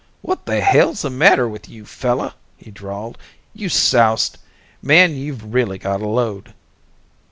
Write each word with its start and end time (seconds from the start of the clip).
"What 0.23 0.47
the 0.47 0.61
hell's 0.61 1.03
the 1.03 1.11
matter 1.11 1.47
with 1.47 1.69
you, 1.69 1.85
fella?" 1.85 2.33
he 2.57 2.71
drawled. 2.71 3.19
"You 3.53 3.69
soused? 3.69 4.39
Man, 4.81 5.13
you've 5.15 5.53
really 5.53 5.77
got 5.77 6.01
a 6.01 6.07
load." 6.07 6.55